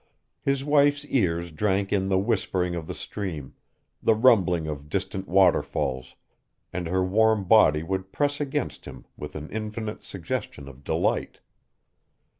[0.41, 3.53] His wife's ears drank in the whispering of the stream,
[4.01, 6.15] the rumbling of distant waterfalls,
[6.73, 11.39] and her warm body would press against him with an infinite suggestion of delight.